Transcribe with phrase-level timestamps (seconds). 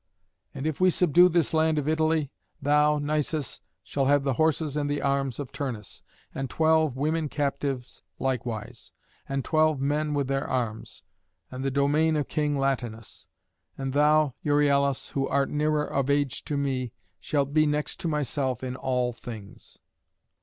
[0.55, 4.89] And if we subdue this land of Italy, thou, Nisus, shalt have the horses and
[4.89, 6.01] the arms of Turnus,
[6.33, 8.93] and twelve women captives likewise,
[9.29, 11.03] and twelve men with their arms,
[11.51, 13.27] and the domain of King Latinus.
[13.77, 18.63] And thou, Euryalus, who art nearer of age to me, shalt be next to myself
[18.63, 19.77] in all things."